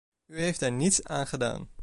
[0.27, 1.69] U heeft daar niets aan gedaan.